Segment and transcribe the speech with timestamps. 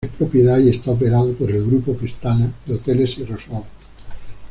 [0.03, 3.67] Es propiedad y está operado por el Grupo Pestana de hoteles y resorts.